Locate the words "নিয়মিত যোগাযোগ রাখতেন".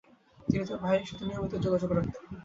1.25-2.23